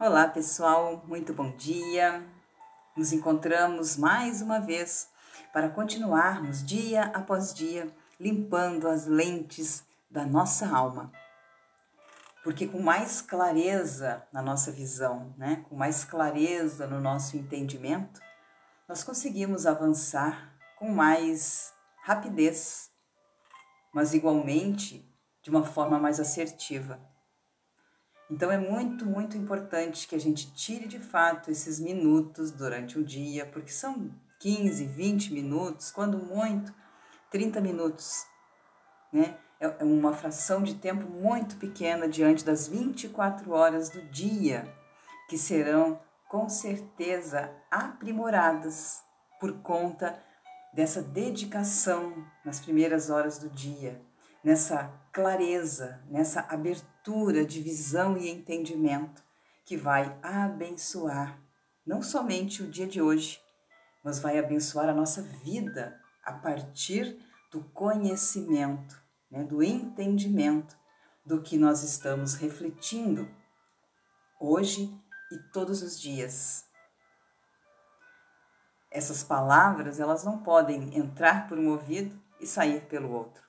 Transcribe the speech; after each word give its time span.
Olá, 0.00 0.28
pessoal, 0.28 1.02
muito 1.08 1.34
bom 1.34 1.50
dia. 1.56 2.24
Nos 2.96 3.12
encontramos 3.12 3.96
mais 3.96 4.40
uma 4.40 4.60
vez 4.60 5.10
para 5.52 5.68
continuarmos 5.68 6.64
dia 6.64 7.06
após 7.06 7.52
dia 7.52 7.92
limpando 8.20 8.86
as 8.86 9.06
lentes 9.06 9.84
da 10.08 10.24
nossa 10.24 10.68
alma. 10.68 11.10
Porque 12.44 12.68
com 12.68 12.80
mais 12.80 13.20
clareza 13.20 14.24
na 14.32 14.40
nossa 14.40 14.70
visão, 14.70 15.34
né, 15.36 15.64
com 15.68 15.74
mais 15.74 16.04
clareza 16.04 16.86
no 16.86 17.00
nosso 17.00 17.36
entendimento, 17.36 18.20
nós 18.88 19.02
conseguimos 19.02 19.66
avançar 19.66 20.54
com 20.78 20.92
mais 20.92 21.74
rapidez, 22.04 22.88
mas 23.92 24.14
igualmente 24.14 25.12
de 25.42 25.50
uma 25.50 25.64
forma 25.64 25.98
mais 25.98 26.20
assertiva 26.20 27.07
então 28.30 28.50
é 28.50 28.58
muito, 28.58 29.06
muito 29.06 29.36
importante 29.36 30.06
que 30.06 30.14
a 30.14 30.20
gente 30.20 30.52
tire 30.52 30.86
de 30.86 30.98
fato 30.98 31.50
esses 31.50 31.80
minutos 31.80 32.50
durante 32.50 32.98
o 32.98 33.04
dia, 33.04 33.46
porque 33.46 33.70
são 33.70 34.10
15, 34.40 34.84
20 34.84 35.32
minutos, 35.32 35.90
quando 35.90 36.18
muito, 36.18 36.72
30 37.30 37.60
minutos, 37.60 38.26
né? 39.12 39.36
É, 39.60 39.66
é 39.80 39.84
uma 39.84 40.12
fração 40.12 40.62
de 40.62 40.74
tempo 40.74 41.08
muito 41.08 41.56
pequena 41.56 42.08
diante 42.08 42.44
das 42.44 42.68
24 42.68 43.50
horas 43.50 43.90
do 43.90 44.02
dia, 44.02 44.72
que 45.28 45.36
serão 45.36 46.00
com 46.28 46.48
certeza 46.48 47.50
aprimoradas 47.70 49.02
por 49.40 49.60
conta 49.62 50.22
dessa 50.72 51.02
dedicação 51.02 52.24
nas 52.44 52.60
primeiras 52.60 53.10
horas 53.10 53.38
do 53.38 53.48
dia, 53.48 54.00
nessa 54.44 54.92
clareza, 55.18 56.00
nessa 56.08 56.42
abertura 56.42 57.44
de 57.44 57.60
visão 57.60 58.16
e 58.16 58.30
entendimento 58.30 59.20
que 59.64 59.76
vai 59.76 60.16
abençoar 60.22 61.42
não 61.84 62.00
somente 62.00 62.62
o 62.62 62.70
dia 62.70 62.86
de 62.86 63.02
hoje, 63.02 63.40
mas 64.04 64.20
vai 64.20 64.38
abençoar 64.38 64.88
a 64.88 64.94
nossa 64.94 65.20
vida 65.22 66.00
a 66.22 66.32
partir 66.32 67.18
do 67.50 67.64
conhecimento, 67.70 69.02
né, 69.28 69.42
do 69.42 69.60
entendimento 69.60 70.78
do 71.26 71.42
que 71.42 71.58
nós 71.58 71.82
estamos 71.82 72.34
refletindo 72.34 73.28
hoje 74.38 74.88
e 75.32 75.38
todos 75.52 75.82
os 75.82 76.00
dias. 76.00 76.64
Essas 78.88 79.24
palavras, 79.24 79.98
elas 79.98 80.22
não 80.22 80.38
podem 80.38 80.96
entrar 80.96 81.48
por 81.48 81.58
um 81.58 81.70
ouvido 81.70 82.16
e 82.38 82.46
sair 82.46 82.82
pelo 82.82 83.10
outro. 83.10 83.47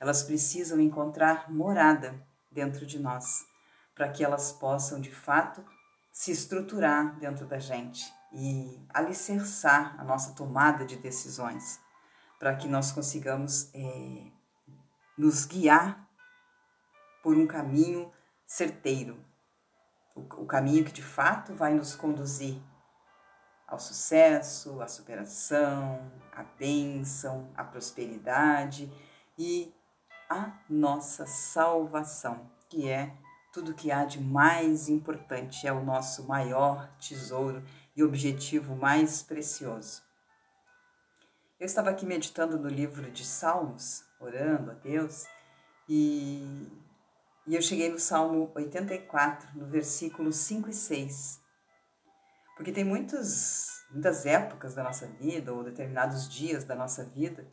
Elas 0.00 0.22
precisam 0.22 0.80
encontrar 0.80 1.50
morada 1.50 2.20
dentro 2.50 2.86
de 2.86 2.98
nós, 2.98 3.46
para 3.94 4.08
que 4.08 4.24
elas 4.24 4.52
possam 4.52 5.00
de 5.00 5.10
fato 5.10 5.64
se 6.12 6.30
estruturar 6.30 7.18
dentro 7.18 7.46
da 7.46 7.58
gente 7.58 8.04
e 8.32 8.84
alicerçar 8.92 9.98
a 9.98 10.04
nossa 10.04 10.34
tomada 10.34 10.84
de 10.84 10.96
decisões, 10.96 11.80
para 12.38 12.54
que 12.56 12.68
nós 12.68 12.92
consigamos 12.92 13.70
é, 13.74 14.30
nos 15.16 15.44
guiar 15.44 16.06
por 17.22 17.36
um 17.36 17.46
caminho 17.46 18.12
certeiro, 18.46 19.18
o, 20.14 20.20
o 20.20 20.46
caminho 20.46 20.84
que 20.84 20.92
de 20.92 21.02
fato 21.02 21.54
vai 21.54 21.74
nos 21.74 21.94
conduzir 21.94 22.60
ao 23.66 23.78
sucesso, 23.78 24.80
à 24.80 24.88
superação, 24.88 26.10
à 26.32 26.44
bênção, 26.44 27.50
à 27.56 27.64
prosperidade 27.64 28.90
e 29.36 29.74
a 30.28 30.58
nossa 30.68 31.26
salvação, 31.26 32.50
que 32.68 32.88
é 32.88 33.16
tudo 33.52 33.74
que 33.74 33.90
há 33.90 34.04
de 34.04 34.20
mais 34.20 34.88
importante, 34.88 35.66
é 35.66 35.72
o 35.72 35.84
nosso 35.84 36.26
maior 36.26 36.94
tesouro 36.98 37.62
e 37.96 38.02
objetivo 38.02 38.76
mais 38.76 39.22
precioso. 39.22 40.02
Eu 41.58 41.64
estava 41.64 41.88
aqui 41.88 42.04
meditando 42.04 42.58
no 42.58 42.68
livro 42.68 43.10
de 43.10 43.24
Salmos, 43.24 44.04
orando 44.20 44.72
a 44.72 44.74
Deus, 44.74 45.24
e, 45.88 46.68
e 47.46 47.54
eu 47.54 47.62
cheguei 47.62 47.88
no 47.88 47.98
Salmo 47.98 48.52
84, 48.54 49.48
no 49.58 49.66
versículo 49.66 50.32
5 50.32 50.68
e 50.68 50.74
6. 50.74 51.40
Porque 52.56 52.72
tem 52.72 52.84
muitos, 52.84 53.86
muitas 53.90 54.26
épocas 54.26 54.74
da 54.74 54.82
nossa 54.82 55.06
vida, 55.06 55.54
ou 55.54 55.64
determinados 55.64 56.28
dias 56.28 56.64
da 56.64 56.74
nossa 56.74 57.04
vida, 57.04 57.46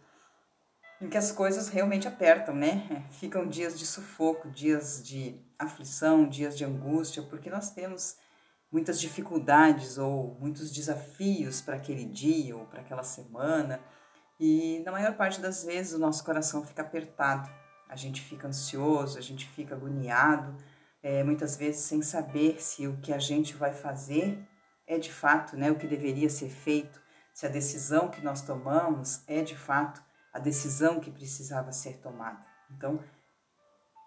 em 1.02 1.10
que 1.10 1.18
as 1.18 1.32
coisas 1.32 1.70
realmente 1.70 2.08
apertam, 2.08 2.56
né? 2.56 2.88
É, 2.90 3.14
ficam 3.14 3.48
dias 3.48 3.78
de 3.78 3.86
sufoco, 3.86 4.50
dias 4.50 5.04
de 5.04 5.40
aflição, 5.58 6.28
dias 6.28 6.58
de 6.58 6.64
angústia, 6.64 7.24
porque 7.24 7.50
nós 7.50 7.72
temos 7.72 8.18
muitas 8.72 9.00
dificuldades 9.00 9.98
ou 9.98 10.36
muitos 10.40 10.72
desafios 10.72 11.62
para 11.62 11.76
aquele 11.76 12.06
dia 12.06 12.56
ou 12.56 12.66
para 12.66 12.82
aquela 12.82 13.04
semana. 13.04 13.80
E 14.40 14.82
na 14.86 14.92
maior 14.92 15.16
parte 15.16 15.40
das 15.40 15.64
vezes 15.64 15.94
o 15.94 16.00
nosso 16.00 16.24
coração 16.24 16.66
fica 16.66 16.82
apertado, 16.82 17.50
a 17.88 17.96
gente 17.96 18.22
fica 18.22 18.48
ansioso, 18.48 19.18
a 19.18 19.22
gente 19.22 19.48
fica 19.48 19.76
agoniado, 19.76 20.58
é, 21.04 21.24
muitas 21.24 21.56
vezes 21.56 21.82
sem 21.82 22.02
saber 22.02 22.60
se 22.62 22.88
o 22.88 22.98
que 22.98 23.14
a 23.14 23.20
gente 23.20 23.54
vai 23.54 23.74
fazer 23.74 24.44
é 24.88 24.98
de 24.98 25.12
fato 25.12 25.56
né, 25.56 25.70
o 25.70 25.76
que 25.76 25.86
deveria 25.86 26.30
ser 26.30 26.50
feito, 26.50 27.00
se 27.34 27.46
a 27.46 27.50
decisão 27.50 28.10
que 28.10 28.22
nós 28.22 28.42
tomamos 28.42 29.22
é 29.28 29.44
de 29.44 29.56
fato 29.56 30.02
a 30.34 30.40
decisão 30.40 31.00
que 31.00 31.12
precisava 31.12 31.72
ser 31.72 32.00
tomada. 32.00 32.46
Então, 32.72 33.00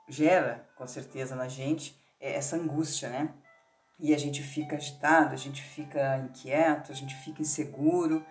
gera 0.09 0.69
com 0.77 0.87
certeza 0.87 1.37
na 1.37 1.49
gente 1.49 1.97
é, 2.21 2.35
essa 2.35 2.57
angústia, 2.57 3.09
né? 3.09 3.33
E 3.99 4.13
a 4.13 4.19
gente 4.19 4.43
fica 4.43 4.77
agitado, 4.77 5.33
a 5.33 5.39
gente 5.39 5.63
fica 5.63 6.19
inquieto, 6.19 6.93
a 6.93 6.95
gente 6.95 7.15
fica 7.15 7.41
inseguro. 7.41 8.27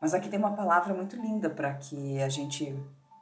Mas 0.00 0.14
aqui 0.14 0.28
tem 0.28 0.38
uma 0.38 0.54
palavra 0.54 0.94
muito 0.94 1.16
linda 1.16 1.50
para 1.50 1.74
que 1.74 2.20
a 2.22 2.28
gente 2.28 2.72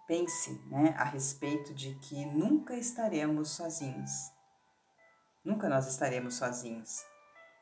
pense 0.07 0.61
né, 0.67 0.95
a 0.99 1.05
respeito 1.05 1.75
de 1.75 1.95
que 1.97 2.25
nunca 2.27 2.75
estaremos 2.77 3.51
sozinhos. 3.51 4.11
Nunca 5.45 5.69
nós 5.69 5.87
estaremos 5.89 6.35
sozinhos. 6.35 7.05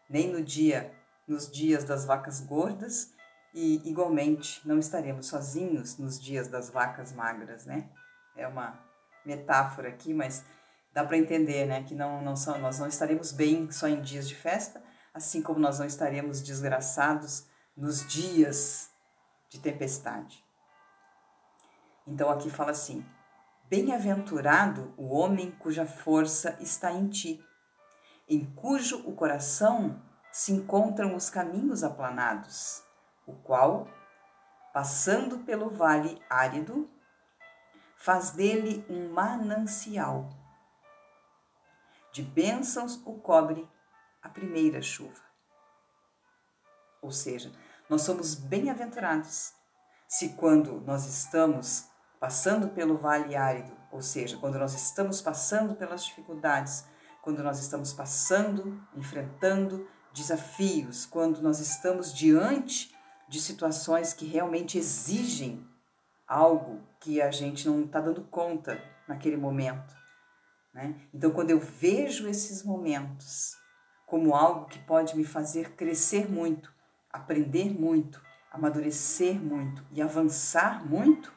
Nem 0.09 0.33
no 0.33 0.43
dia, 0.43 0.93
nos 1.27 1.51
dias 1.51 1.85
das 1.85 2.05
vacas 2.05 2.41
gordas, 2.41 3.13
e, 3.57 3.81
igualmente, 3.89 4.61
não 4.69 4.79
estaremos 4.79 5.29
sozinhos 5.29 5.97
nos 5.97 6.21
dias 6.21 6.47
das 6.47 6.69
vacas 6.69 7.11
magras, 7.11 7.65
né? 7.65 7.89
É 8.37 8.47
uma 8.47 8.79
metáfora 9.25 9.89
aqui, 9.89 10.13
mas 10.13 10.45
dá 10.93 11.03
para 11.03 11.17
entender, 11.17 11.65
né? 11.65 11.83
Que 11.83 11.95
não, 11.95 12.21
não 12.23 12.37
são, 12.37 12.59
nós 12.59 12.79
não 12.79 12.87
estaremos 12.87 13.33
bem 13.33 13.71
só 13.71 13.89
em 13.89 14.03
dias 14.03 14.29
de 14.29 14.35
festa, 14.35 14.85
assim 15.15 15.41
como 15.41 15.59
nós 15.59 15.79
não 15.79 15.87
estaremos 15.87 16.43
desgraçados 16.43 17.47
nos 17.75 18.07
dias 18.07 18.91
de 19.49 19.59
tempestade. 19.59 20.45
Então 22.07 22.29
aqui 22.29 22.51
fala 22.51 22.73
assim: 22.73 23.07
Bem-aventurado 23.71 24.93
o 24.99 25.15
homem 25.15 25.51
cuja 25.53 25.87
força 25.87 26.59
está 26.61 26.93
em 26.93 27.09
ti, 27.09 27.43
em 28.29 28.45
cujo 28.45 28.99
o 29.09 29.15
coração 29.15 29.99
se 30.31 30.53
encontram 30.53 31.17
os 31.17 31.31
caminhos 31.31 31.83
aplanados 31.83 32.85
o 33.27 33.35
qual, 33.35 33.89
passando 34.73 35.39
pelo 35.41 35.69
vale 35.69 36.23
árido, 36.31 36.89
faz 37.97 38.31
dele 38.31 38.87
um 38.89 39.11
manancial. 39.11 40.29
De 42.13 42.23
bênçãos 42.23 43.01
o 43.05 43.15
cobre 43.15 43.69
a 44.23 44.29
primeira 44.29 44.81
chuva. 44.81 45.23
Ou 47.03 47.11
seja, 47.11 47.53
nós 47.89 48.03
somos 48.03 48.35
bem-aventurados 48.35 49.53
se 50.09 50.31
quando 50.31 50.81
nós 50.81 51.05
estamos 51.05 51.89
passando 52.19 52.69
pelo 52.69 52.97
vale 52.97 53.37
árido, 53.37 53.77
ou 53.93 54.01
seja, 54.01 54.39
quando 54.39 54.59
nós 54.59 54.75
estamos 54.75 55.21
passando 55.21 55.75
pelas 55.75 56.05
dificuldades, 56.05 56.87
quando 57.23 57.43
nós 57.43 57.59
estamos 57.59 57.93
passando, 57.93 58.83
enfrentando 58.95 59.89
desafios, 60.13 61.05
quando 61.05 61.43
nós 61.43 61.61
estamos 61.61 62.15
diante 62.15 62.96
de 63.29 63.41
situações 63.41 64.13
que 64.13 64.27
realmente 64.27 64.79
exigem 64.79 65.67
algo 66.27 66.81
que 67.01 67.21
a 67.21 67.31
gente 67.31 67.69
não 67.69 67.85
está 67.85 68.01
dando 68.01 68.23
conta 68.23 68.81
naquele 69.07 69.37
momento. 69.37 69.95
Né? 70.75 71.01
Então, 71.13 71.31
quando 71.31 71.51
eu 71.51 71.61
vejo 71.61 72.29
esses 72.29 72.63
momentos 72.63 73.57
como 74.07 74.35
algo 74.35 74.67
que 74.67 74.79
pode 74.81 75.17
me 75.17 75.25
fazer 75.25 75.73
crescer 75.73 76.31
muito, 76.31 76.73
aprender 77.13 77.71
muito, 77.71 78.23
amadurecer 78.51 79.35
muito 79.35 79.85
e 79.91 80.01
avançar 80.01 80.85
muito, 80.85 81.33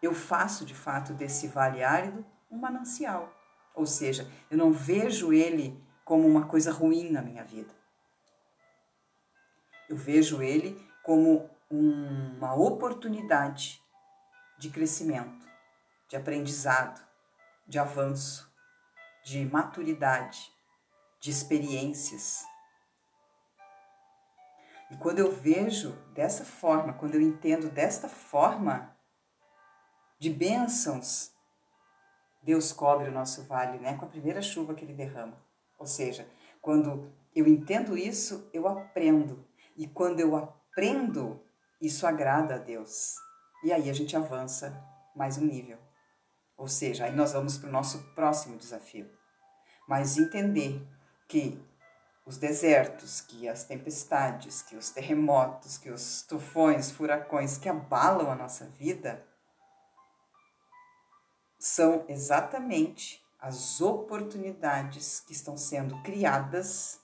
eu 0.00 0.14
faço 0.14 0.64
de 0.64 0.74
fato 0.74 1.12
desse 1.12 1.48
vale 1.48 1.82
árido 1.82 2.24
um 2.50 2.58
manancial. 2.58 3.32
Ou 3.74 3.86
seja, 3.86 4.30
eu 4.50 4.56
não 4.56 4.72
vejo 4.72 5.32
ele 5.32 5.82
como 6.04 6.26
uma 6.26 6.46
coisa 6.46 6.72
ruim 6.72 7.10
na 7.10 7.22
minha 7.22 7.44
vida. 7.44 7.77
Eu 9.88 9.96
vejo 9.96 10.42
ele 10.42 10.86
como 11.02 11.48
uma 11.70 12.54
oportunidade 12.54 13.82
de 14.58 14.70
crescimento, 14.70 15.46
de 16.08 16.16
aprendizado, 16.16 17.00
de 17.66 17.78
avanço, 17.78 18.52
de 19.24 19.44
maturidade, 19.46 20.52
de 21.20 21.30
experiências. 21.30 22.44
E 24.90 24.96
quando 24.96 25.18
eu 25.18 25.30
vejo 25.30 25.92
dessa 26.14 26.44
forma, 26.44 26.94
quando 26.94 27.14
eu 27.14 27.20
entendo 27.20 27.70
desta 27.70 28.08
forma 28.08 28.96
de 30.18 30.30
bênçãos, 30.30 31.32
Deus 32.42 32.72
cobre 32.72 33.08
o 33.08 33.12
nosso 33.12 33.44
vale, 33.44 33.78
né, 33.78 33.96
com 33.96 34.06
a 34.06 34.08
primeira 34.08 34.40
chuva 34.40 34.74
que 34.74 34.84
ele 34.84 34.94
derrama. 34.94 35.36
Ou 35.78 35.86
seja, 35.86 36.28
quando 36.60 37.12
eu 37.34 37.46
entendo 37.46 37.96
isso, 37.96 38.48
eu 38.52 38.66
aprendo. 38.66 39.46
E 39.78 39.86
quando 39.86 40.18
eu 40.18 40.34
aprendo, 40.34 41.40
isso 41.80 42.04
agrada 42.04 42.56
a 42.56 42.58
Deus. 42.58 43.14
E 43.62 43.72
aí 43.72 43.88
a 43.88 43.92
gente 43.92 44.16
avança 44.16 44.84
mais 45.14 45.38
um 45.38 45.44
nível. 45.44 45.78
Ou 46.56 46.66
seja, 46.66 47.04
aí 47.04 47.14
nós 47.14 47.32
vamos 47.32 47.56
para 47.56 47.68
o 47.68 47.72
nosso 47.72 48.02
próximo 48.12 48.56
desafio. 48.56 49.08
Mas 49.88 50.18
entender 50.18 50.84
que 51.28 51.64
os 52.26 52.36
desertos, 52.36 53.20
que 53.20 53.48
as 53.48 53.62
tempestades, 53.62 54.62
que 54.62 54.74
os 54.74 54.90
terremotos, 54.90 55.78
que 55.78 55.90
os 55.90 56.22
tufões, 56.22 56.90
furacões 56.90 57.56
que 57.56 57.68
abalam 57.68 58.32
a 58.32 58.34
nossa 58.34 58.66
vida 58.66 59.24
são 61.56 62.04
exatamente 62.08 63.24
as 63.38 63.80
oportunidades 63.80 65.20
que 65.20 65.32
estão 65.32 65.56
sendo 65.56 66.02
criadas 66.02 67.00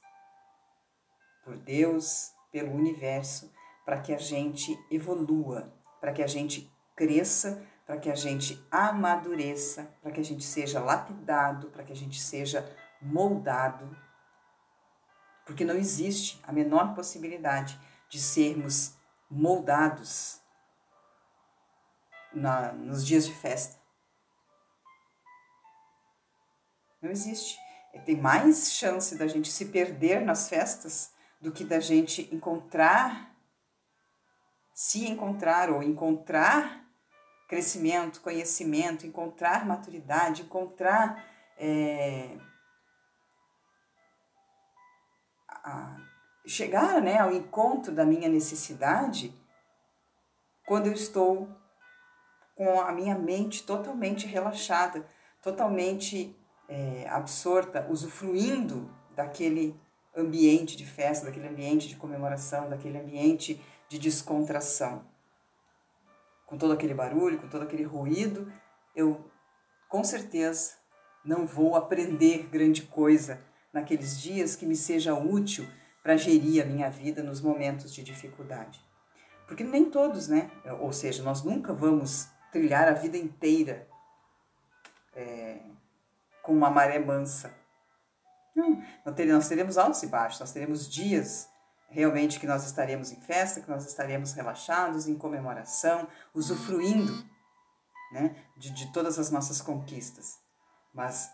por 1.44 1.56
Deus, 1.56 2.33
pelo 2.54 2.72
universo, 2.72 3.52
para 3.84 4.00
que 4.00 4.14
a 4.14 4.18
gente 4.18 4.78
evolua, 4.88 5.74
para 6.00 6.12
que 6.12 6.22
a 6.22 6.26
gente 6.28 6.72
cresça, 6.94 7.66
para 7.84 7.98
que 7.98 8.08
a 8.08 8.14
gente 8.14 8.64
amadureça, 8.70 9.92
para 10.00 10.12
que 10.12 10.20
a 10.20 10.24
gente 10.24 10.44
seja 10.44 10.78
lapidado, 10.78 11.70
para 11.70 11.82
que 11.82 11.92
a 11.92 11.96
gente 11.96 12.20
seja 12.20 12.64
moldado 13.02 14.04
porque 15.44 15.64
não 15.64 15.74
existe 15.74 16.40
a 16.42 16.52
menor 16.52 16.94
possibilidade 16.94 17.78
de 18.08 18.20
sermos 18.20 18.94
moldados 19.30 20.40
na, 22.32 22.72
nos 22.72 23.06
dias 23.06 23.26
de 23.26 23.34
festa. 23.34 23.78
Não 27.00 27.10
existe. 27.10 27.58
É, 27.92 28.00
tem 28.00 28.16
mais 28.16 28.72
chance 28.72 29.16
da 29.16 29.26
gente 29.26 29.52
se 29.52 29.66
perder 29.66 30.22
nas 30.22 30.48
festas 30.48 31.12
do 31.44 31.52
que 31.52 31.62
da 31.62 31.78
gente 31.78 32.26
encontrar, 32.34 33.36
se 34.72 35.06
encontrar 35.06 35.68
ou 35.68 35.82
encontrar 35.82 36.82
crescimento, 37.46 38.22
conhecimento, 38.22 39.06
encontrar 39.06 39.66
maturidade, 39.66 40.40
encontrar 40.40 41.22
é, 41.58 42.38
a 45.46 45.94
chegar 46.46 47.02
né, 47.02 47.18
ao 47.18 47.30
encontro 47.30 47.92
da 47.92 48.06
minha 48.06 48.28
necessidade 48.28 49.38
quando 50.66 50.86
eu 50.86 50.94
estou 50.94 51.46
com 52.56 52.80
a 52.80 52.90
minha 52.90 53.18
mente 53.18 53.64
totalmente 53.64 54.26
relaxada, 54.26 55.06
totalmente 55.42 56.34
é, 56.66 57.06
absorta, 57.10 57.86
usufruindo 57.90 58.90
daquele 59.14 59.83
ambiente 60.16 60.76
de 60.76 60.86
festa, 60.86 61.26
daquele 61.26 61.48
ambiente 61.48 61.88
de 61.88 61.96
comemoração, 61.96 62.68
daquele 62.68 62.98
ambiente 62.98 63.60
de 63.88 63.98
descontração. 63.98 65.04
Com 66.46 66.56
todo 66.56 66.72
aquele 66.72 66.94
barulho, 66.94 67.38
com 67.38 67.48
todo 67.48 67.62
aquele 67.62 67.84
ruído, 67.84 68.52
eu 68.94 69.24
com 69.88 70.04
certeza 70.04 70.74
não 71.24 71.46
vou 71.46 71.74
aprender 71.74 72.48
grande 72.50 72.82
coisa 72.82 73.40
naqueles 73.72 74.20
dias 74.20 74.54
que 74.54 74.66
me 74.66 74.76
seja 74.76 75.14
útil 75.14 75.66
para 76.02 76.16
gerir 76.16 76.62
a 76.62 76.66
minha 76.66 76.90
vida 76.90 77.22
nos 77.22 77.40
momentos 77.40 77.94
de 77.94 78.02
dificuldade. 78.02 78.78
Porque 79.46 79.64
nem 79.64 79.90
todos, 79.90 80.28
né? 80.28 80.50
Ou 80.80 80.92
seja, 80.92 81.22
nós 81.22 81.42
nunca 81.42 81.72
vamos 81.72 82.28
trilhar 82.52 82.88
a 82.88 82.92
vida 82.92 83.16
inteira 83.16 83.88
é, 85.14 85.60
com 86.42 86.52
uma 86.52 86.70
maré 86.70 86.98
mansa. 86.98 87.54
Não, 88.54 88.82
nós 89.04 89.48
teremos 89.48 89.76
altos 89.76 90.02
e 90.02 90.06
baixos, 90.06 90.40
nós 90.40 90.52
teremos 90.52 90.88
dias 90.88 91.48
realmente 91.88 92.40
que 92.40 92.46
nós 92.46 92.64
estaremos 92.64 93.12
em 93.12 93.20
festa, 93.20 93.60
que 93.60 93.70
nós 93.70 93.86
estaremos 93.86 94.32
relaxados, 94.32 95.06
em 95.06 95.16
comemoração, 95.16 96.08
usufruindo 96.32 97.12
né, 98.12 98.34
de, 98.56 98.70
de 98.70 98.92
todas 98.92 99.18
as 99.18 99.30
nossas 99.30 99.60
conquistas. 99.60 100.38
Mas 100.92 101.30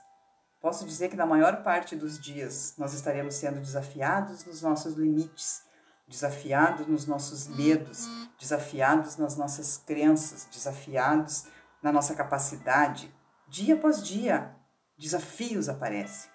Posso 0.60 0.84
dizer 0.84 1.08
que 1.08 1.16
na 1.16 1.24
maior 1.24 1.62
parte 1.62 1.96
dos 1.96 2.20
dias 2.20 2.74
nós 2.76 2.92
estaremos 2.92 3.34
sendo 3.34 3.60
desafiados 3.60 4.44
nos 4.44 4.60
nossos 4.60 4.94
limites, 4.94 5.62
desafiados 6.06 6.86
nos 6.86 7.06
nossos 7.06 7.48
medos, 7.48 8.06
desafiados 8.38 9.16
nas 9.16 9.36
nossas 9.36 9.78
crenças, 9.78 10.46
desafiados 10.52 11.46
na 11.82 11.90
nossa 11.90 12.14
capacidade. 12.14 13.10
Dia 13.48 13.74
após 13.74 14.02
dia, 14.02 14.54
desafios 14.98 15.66
aparecem. 15.70 16.30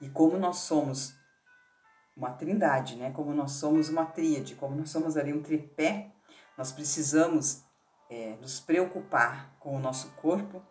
E 0.00 0.08
como 0.08 0.38
nós 0.38 0.58
somos 0.58 1.14
uma 2.16 2.30
trindade, 2.30 2.96
né? 2.96 3.10
como 3.12 3.32
nós 3.32 3.52
somos 3.52 3.88
uma 3.88 4.04
tríade, 4.04 4.54
como 4.54 4.74
nós 4.74 4.90
somos 4.90 5.16
ali 5.16 5.32
um 5.32 5.42
tripé, 5.42 6.12
nós 6.56 6.72
precisamos 6.72 7.62
é, 8.10 8.36
nos 8.40 8.58
preocupar 8.58 9.56
com 9.60 9.76
o 9.76 9.78
nosso 9.78 10.10
corpo, 10.16 10.62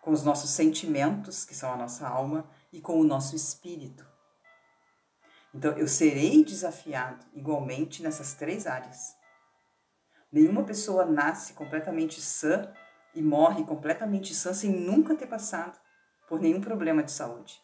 com 0.00 0.12
os 0.12 0.22
nossos 0.24 0.50
sentimentos, 0.50 1.44
que 1.44 1.54
são 1.54 1.72
a 1.72 1.76
nossa 1.76 2.08
alma, 2.08 2.48
e 2.72 2.80
com 2.80 2.98
o 2.98 3.04
nosso 3.04 3.36
espírito. 3.36 4.06
Então, 5.54 5.72
eu 5.76 5.86
serei 5.86 6.44
desafiado 6.44 7.26
igualmente 7.34 8.02
nessas 8.02 8.34
três 8.34 8.66
áreas. 8.66 9.16
Nenhuma 10.32 10.64
pessoa 10.64 11.04
nasce 11.04 11.52
completamente 11.52 12.20
sã 12.20 12.72
e 13.14 13.20
morre 13.20 13.64
completamente 13.64 14.34
sã 14.34 14.54
sem 14.54 14.70
nunca 14.70 15.14
ter 15.14 15.26
passado 15.26 15.78
por 16.26 16.40
nenhum 16.40 16.60
problema 16.60 17.02
de 17.02 17.12
saúde. 17.12 17.60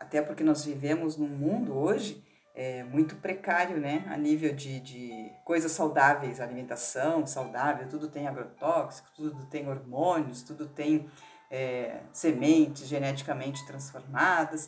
Até 0.00 0.22
porque 0.22 0.42
nós 0.42 0.64
vivemos 0.64 1.18
num 1.18 1.28
mundo 1.28 1.76
hoje 1.76 2.24
é, 2.54 2.82
muito 2.84 3.16
precário, 3.16 3.78
né? 3.78 4.04
A 4.08 4.16
nível 4.16 4.54
de, 4.54 4.80
de 4.80 5.30
coisas 5.44 5.70
saudáveis, 5.72 6.40
alimentação 6.40 7.26
saudável, 7.26 7.88
tudo 7.88 8.08
tem 8.08 8.26
agrotóxico, 8.26 9.08
tudo 9.14 9.46
tem 9.46 9.68
hormônios, 9.68 10.42
tudo 10.42 10.66
tem 10.66 11.08
é, 11.50 12.00
sementes 12.12 12.86
geneticamente 12.88 13.64
transformadas, 13.66 14.66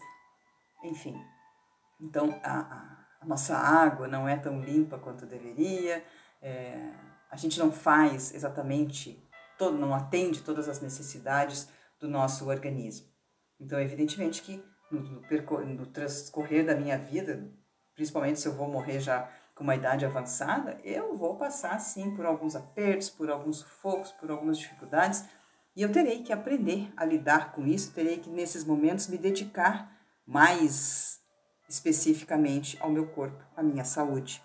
enfim. 0.84 1.18
Então, 2.00 2.38
a, 2.42 3.04
a, 3.20 3.26
nossa 3.26 3.56
água 3.56 4.06
não 4.06 4.28
é 4.28 4.36
tão 4.36 4.60
limpa 4.60 4.98
quanto 4.98 5.24
deveria, 5.24 6.04
é, 6.42 6.92
a 7.30 7.36
gente 7.36 7.58
não 7.58 7.72
faz 7.72 8.34
exatamente, 8.34 9.26
todo, 9.56 9.78
não 9.78 9.94
atende 9.94 10.42
todas 10.42 10.68
as 10.68 10.80
necessidades 10.80 11.68
do 11.98 12.08
nosso 12.08 12.48
organismo. 12.48 13.06
Então, 13.60 13.80
evidentemente 13.80 14.42
que 14.42 14.62
no, 14.92 15.00
no, 15.00 15.64
no 15.66 15.86
transcorrer 15.86 16.64
da 16.64 16.74
minha 16.74 16.98
vida, 16.98 17.50
principalmente 17.94 18.40
se 18.40 18.46
eu 18.46 18.54
vou 18.54 18.68
morrer 18.68 19.00
já 19.00 19.30
com 19.54 19.64
uma 19.64 19.74
idade 19.74 20.04
avançada, 20.04 20.78
eu 20.84 21.16
vou 21.16 21.36
passar 21.36 21.78
sim 21.78 22.14
por 22.14 22.26
alguns 22.26 22.56
apertos, 22.56 23.10
por 23.10 23.30
alguns 23.30 23.58
sufocos, 23.58 24.12
por 24.12 24.30
algumas 24.30 24.58
dificuldades, 24.58 25.24
e 25.74 25.82
eu 25.82 25.90
terei 25.90 26.22
que 26.22 26.32
aprender 26.32 26.92
a 26.96 27.04
lidar 27.04 27.52
com 27.52 27.66
isso, 27.66 27.92
terei 27.92 28.18
que 28.18 28.28
nesses 28.28 28.64
momentos 28.64 29.08
me 29.08 29.16
dedicar 29.16 29.90
mais 30.26 31.20
especificamente 31.68 32.76
ao 32.80 32.90
meu 32.90 33.06
corpo, 33.06 33.42
à 33.56 33.62
minha 33.62 33.84
saúde. 33.84 34.42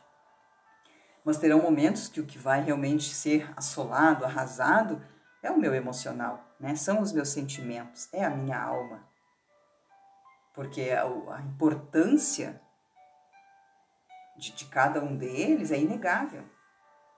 Mas 1.25 1.37
terão 1.37 1.61
momentos 1.61 2.07
que 2.07 2.21
o 2.21 2.25
que 2.25 2.37
vai 2.37 2.63
realmente 2.63 3.13
ser 3.13 3.51
assolado, 3.57 4.23
arrasado, 4.23 5.01
é 5.43 5.51
o 5.51 5.59
meu 5.59 5.75
emocional, 5.75 6.55
né? 6.57 6.75
São 6.75 7.01
os 7.01 7.11
meus 7.11 7.29
sentimentos, 7.29 8.07
é 8.13 8.23
a 8.23 8.29
minha 8.29 8.57
alma. 8.57 9.05
Porque 10.57 10.89
a, 10.89 11.03
a 11.03 11.41
importância 11.41 12.59
de, 14.35 14.53
de 14.53 14.65
cada 14.65 14.99
um 14.99 15.15
deles 15.15 15.71
é 15.71 15.79
inegável. 15.79 16.43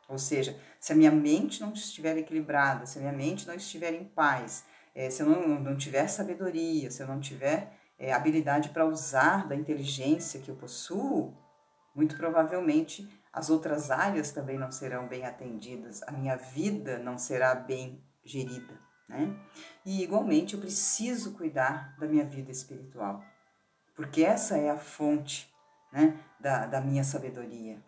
Ou 0.10 0.18
seja, 0.18 0.60
se 0.78 0.92
a 0.92 0.96
minha 0.96 1.10
mente 1.10 1.62
não 1.62 1.72
estiver 1.72 2.18
equilibrada, 2.18 2.86
se 2.86 2.98
a 2.98 3.02
minha 3.02 3.14
mente 3.14 3.48
não 3.48 3.54
estiver 3.54 3.94
em 3.94 4.04
paz, 4.04 4.66
é, 4.94 5.10
se 5.10 5.22
eu 5.22 5.30
não, 5.30 5.58
não 5.58 5.78
tiver 5.78 6.06
sabedoria, 6.10 6.92
se 6.92 7.02
eu 7.02 7.08
não 7.08 7.22
tiver 7.22 7.72
é, 7.98 8.12
habilidade 8.12 8.72
para 8.72 8.86
usar 8.86 9.48
da 9.48 9.56
inteligência 9.56 10.42
que 10.42 10.52
eu 10.52 10.58
possuo, 10.58 11.34
muito 11.96 12.18
provavelmente 12.18 13.08
as 13.32 13.50
outras 13.50 13.90
áreas 13.90 14.34
também 14.34 14.60
não 14.60 14.70
serão 14.70 15.08
bem 15.08 15.26
atendidas, 15.26 16.04
a 16.04 16.12
minha 16.12 16.36
vida 16.36 17.00
não 17.00 17.18
será 17.18 17.56
bem 17.56 18.04
gerida. 18.22 18.78
Né? 19.10 19.36
E 19.84 20.04
igualmente 20.04 20.54
eu 20.54 20.60
preciso 20.60 21.34
cuidar 21.34 21.96
da 21.98 22.06
minha 22.06 22.24
vida 22.24 22.52
espiritual, 22.52 23.24
porque 24.00 24.24
essa 24.24 24.58
é 24.58 24.70
a 24.70 24.78
fonte 24.78 25.54
né, 25.92 26.18
da, 26.40 26.66
da 26.66 26.80
minha 26.80 27.04
sabedoria. 27.04 27.84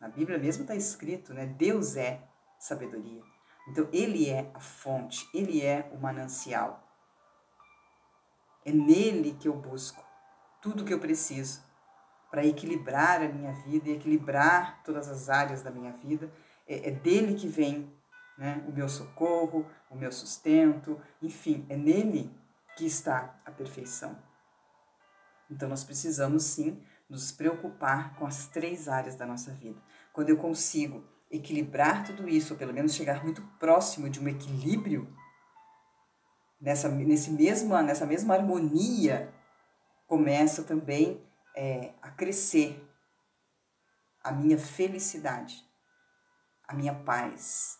Na 0.00 0.08
Bíblia 0.08 0.38
mesmo 0.38 0.62
está 0.62 0.74
escrito, 0.74 1.32
né? 1.32 1.46
Deus 1.46 1.94
é 1.94 2.20
sabedoria. 2.58 3.22
Então, 3.68 3.88
Ele 3.92 4.28
é 4.28 4.50
a 4.52 4.58
fonte, 4.58 5.24
Ele 5.32 5.64
é 5.64 5.88
o 5.94 5.98
manancial. 5.98 6.82
É 8.64 8.72
nele 8.72 9.36
que 9.38 9.46
eu 9.46 9.54
busco 9.54 10.04
tudo 10.60 10.84
que 10.84 10.92
eu 10.92 10.98
preciso 10.98 11.62
para 12.28 12.44
equilibrar 12.44 13.22
a 13.22 13.28
minha 13.28 13.52
vida 13.52 13.88
e 13.88 13.94
equilibrar 13.94 14.82
todas 14.82 15.08
as 15.08 15.28
áreas 15.28 15.62
da 15.62 15.70
minha 15.70 15.92
vida. 15.92 16.28
É, 16.66 16.88
é 16.88 16.90
dele 16.90 17.34
que 17.34 17.46
vem 17.46 17.96
né, 18.36 18.64
o 18.66 18.72
meu 18.72 18.88
socorro, 18.88 19.64
o 19.88 19.94
meu 19.94 20.10
sustento, 20.10 21.00
enfim, 21.22 21.64
é 21.68 21.76
nele 21.76 22.36
que 22.76 22.84
está 22.84 23.38
a 23.46 23.52
perfeição. 23.52 24.26
Então 25.50 25.68
nós 25.68 25.84
precisamos 25.84 26.44
sim 26.44 26.82
nos 27.08 27.30
preocupar 27.30 28.14
com 28.16 28.26
as 28.26 28.48
três 28.48 28.88
áreas 28.88 29.14
da 29.14 29.26
nossa 29.26 29.52
vida. 29.52 29.80
Quando 30.12 30.30
eu 30.30 30.36
consigo 30.36 31.04
equilibrar 31.30 32.04
tudo 32.04 32.28
isso, 32.28 32.54
ou 32.54 32.58
pelo 32.58 32.72
menos 32.72 32.94
chegar 32.94 33.22
muito 33.22 33.42
próximo 33.58 34.08
de 34.10 34.20
um 34.20 34.28
equilíbrio, 34.28 35.12
nessa, 36.60 36.88
nesse 36.88 37.30
mesma, 37.30 37.82
nessa 37.82 38.06
mesma 38.06 38.34
harmonia, 38.34 39.32
começa 40.06 40.62
também 40.62 41.24
é, 41.54 41.92
a 42.02 42.10
crescer 42.10 42.82
a 44.22 44.32
minha 44.32 44.58
felicidade, 44.58 45.64
a 46.66 46.74
minha 46.74 46.94
paz, 46.94 47.78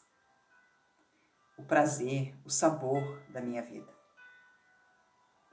o 1.59 1.65
prazer, 1.65 2.35
o 2.45 2.51
sabor 2.51 3.03
da 3.31 3.41
minha 3.41 3.63
vida. 3.63 3.93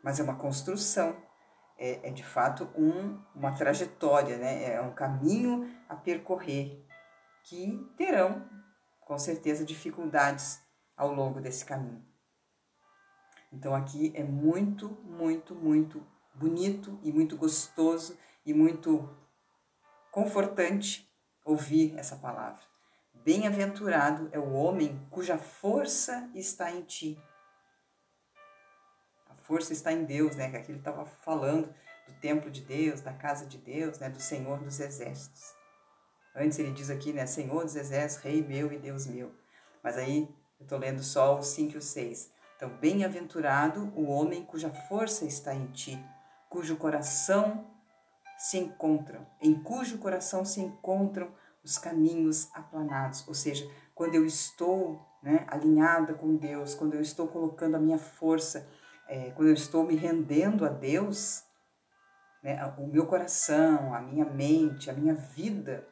Mas 0.04 0.20
é 0.20 0.24
uma 0.24 0.36
construção, 0.36 1.16
é, 1.78 2.10
é 2.10 2.12
de 2.12 2.24
fato 2.24 2.70
um, 2.76 3.20
uma 3.36 3.52
trajetória, 3.54 4.38
né? 4.38 4.74
é 4.74 4.82
um 4.82 4.94
caminho 4.94 5.70
a 5.90 5.96
percorrer 5.96 6.86
que 7.44 7.78
terão, 7.98 8.48
com 9.02 9.18
certeza, 9.18 9.66
dificuldades 9.66 10.62
ao 10.96 11.14
longo 11.14 11.42
desse 11.42 11.66
caminho. 11.66 12.04
Então 13.52 13.76
aqui 13.76 14.12
é 14.16 14.24
muito, 14.24 14.90
muito, 15.04 15.54
muito 15.54 16.06
bonito 16.34 17.00
e 17.04 17.12
muito 17.12 17.38
gostoso 17.38 18.18
e 18.46 18.54
muito 18.54 19.08
confortante 20.12 21.08
ouvir 21.46 21.94
essa 21.98 22.16
palavra. 22.16 22.62
Bem-aventurado 23.14 24.30
é 24.32 24.40
o 24.40 24.54
homem 24.54 25.00
cuja 25.10 25.38
força 25.38 26.30
está 26.34 26.72
em 26.72 26.82
ti. 26.82 27.22
Força 29.54 29.72
está 29.72 29.92
em 29.92 30.04
Deus, 30.04 30.36
né? 30.36 30.50
Que 30.50 30.58
aqui 30.58 30.72
ele 30.72 30.80
estava 30.80 31.06
falando 31.06 31.68
do 32.08 32.14
templo 32.20 32.50
de 32.50 32.62
Deus, 32.62 33.02
da 33.02 33.14
casa 33.14 33.46
de 33.46 33.60
Deus, 33.60 34.00
né? 34.00 34.10
Do 34.10 34.20
Senhor 34.20 34.58
dos 34.58 34.80
exércitos. 34.80 35.54
Antes 36.36 36.58
ele 36.58 36.72
diz 36.72 36.90
aqui, 36.90 37.14
né? 37.14 37.28
Senhor 37.28 37.64
dos 37.64 37.76
exércitos, 37.76 38.26
Rei 38.26 38.42
meu 38.42 38.74
e 38.74 38.80
Deus 38.80 39.06
meu. 39.06 39.32
Mas 39.84 39.96
aí 39.96 40.28
eu 40.60 40.64
estou 40.64 40.80
lendo 40.80 41.04
só 41.04 41.38
o 41.38 41.44
5 41.44 41.74
e 41.74 41.78
o 41.78 41.82
6. 41.84 42.32
Então, 42.56 42.70
bem-aventurado 42.80 43.94
o 43.96 44.08
homem 44.08 44.44
cuja 44.44 44.72
força 44.72 45.24
está 45.24 45.54
em 45.54 45.68
ti, 45.68 46.04
cujo 46.50 46.76
coração 46.76 47.68
se 48.36 48.58
encontram, 48.58 49.24
em 49.40 49.54
cujo 49.54 50.00
coração 50.00 50.44
se 50.44 50.62
encontram 50.62 51.32
os 51.64 51.78
caminhos 51.78 52.50
aplanados. 52.56 53.24
Ou 53.28 53.36
seja, 53.36 53.70
quando 53.94 54.16
eu 54.16 54.26
estou 54.26 55.00
né, 55.22 55.46
alinhada 55.48 56.16
com 56.16 56.36
Deus, 56.38 56.74
quando 56.74 56.96
eu 56.96 57.02
estou 57.02 57.28
colocando 57.28 57.76
a 57.76 57.80
minha 57.80 58.00
força, 58.00 58.68
é, 59.14 59.30
quando 59.30 59.50
eu 59.50 59.54
estou 59.54 59.84
me 59.84 59.96
rendendo 59.96 60.66
a 60.66 60.70
Deus, 60.70 61.44
né, 62.42 62.66
o 62.80 62.88
meu 62.88 63.06
coração, 63.06 63.94
a 63.94 64.02
minha 64.02 64.26
mente, 64.26 64.90
a 64.90 64.94
minha 64.94 65.14
vida 65.14 65.88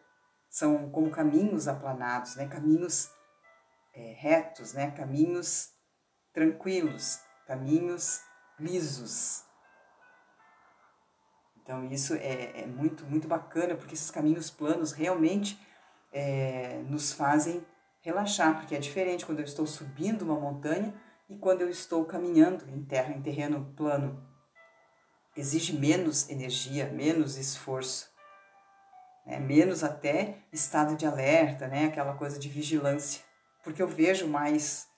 são 0.49 0.89
como 0.89 1.11
caminhos 1.11 1.67
aplanados, 1.67 2.35
né, 2.35 2.47
caminhos 2.47 3.11
é, 3.93 4.15
retos, 4.17 4.73
né, 4.73 4.89
caminhos 4.89 5.69
tranquilos, 6.33 7.19
caminhos 7.45 8.21
lisos. 8.59 9.43
Então 11.61 11.85
isso 11.91 12.15
é, 12.15 12.61
é 12.61 12.65
muito, 12.65 13.05
muito 13.05 13.27
bacana, 13.27 13.75
porque 13.75 13.93
esses 13.93 14.09
caminhos 14.09 14.49
planos 14.49 14.93
realmente 14.93 15.61
é, 16.11 16.81
nos 16.87 17.13
fazem 17.13 17.63
relaxar, 18.01 18.57
porque 18.57 18.73
é 18.73 18.79
diferente 18.79 19.27
quando 19.27 19.41
eu 19.41 19.45
estou 19.45 19.67
subindo 19.67 20.23
uma 20.23 20.39
montanha 20.39 20.91
e 21.31 21.37
quando 21.37 21.61
eu 21.61 21.69
estou 21.69 22.03
caminhando 22.03 22.69
em 22.69 22.83
terra, 22.83 23.13
em 23.13 23.21
terreno 23.21 23.73
plano. 23.77 24.21
Exige 25.35 25.71
menos 25.71 26.29
energia, 26.29 26.91
menos 26.91 27.37
esforço, 27.37 28.11
né? 29.25 29.39
menos 29.39 29.81
até 29.81 30.39
estado 30.51 30.97
de 30.97 31.05
alerta, 31.05 31.69
né? 31.69 31.85
aquela 31.85 32.15
coisa 32.15 32.37
de 32.37 32.49
vigilância, 32.49 33.23
porque 33.63 33.81
eu 33.81 33.87
vejo 33.87 34.27
mais, 34.27 34.89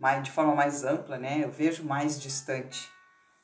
mais 0.00 0.24
de 0.24 0.30
forma 0.30 0.54
mais 0.54 0.84
ampla, 0.84 1.18
né? 1.18 1.44
eu 1.44 1.52
vejo 1.52 1.84
mais 1.84 2.18
distante. 2.18 2.90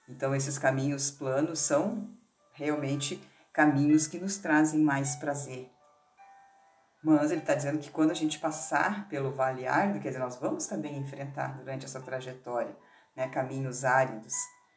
Então, 0.09 0.35
esses 0.35 0.57
caminhos 0.57 1.11
planos 1.11 1.59
são 1.59 2.09
realmente 2.55 3.23
caminhos 3.53 4.07
que 4.07 4.19
nos 4.19 4.39
trazem 4.39 4.81
mais 4.81 5.15
prazer. 5.17 5.71
Mas 7.03 7.33
ele 7.33 7.41
está 7.41 7.55
dizendo 7.55 7.79
que 7.79 7.91
quando 7.91 8.13
a 8.13 8.15
gente 8.15 8.39
passar 8.39 9.09
pelo 9.09 9.33
vale 9.33 9.67
árido, 9.67 9.99
quer 9.99 10.09
dizer, 10.09 10.21
nós 10.21 10.37
vamos 10.37 10.67
também 10.67 10.97
enfrentar 10.97 11.59
durante 11.59 11.85
essa 11.85 12.01
trajetória 12.01 12.77
né, 13.17 13.29
caminhos 13.29 13.85
áridos, 13.85 14.35